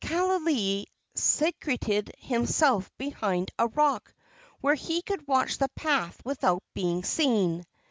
[0.03, 4.11] Kaaialii secreted himself behind a rock,
[4.59, 7.63] where he could watch the path without being seen.